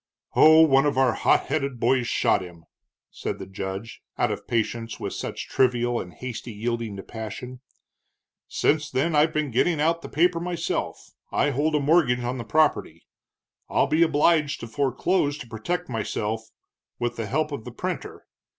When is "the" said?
3.37-3.45, 10.01-10.09, 12.39-12.43, 17.15-17.27, 17.63-17.71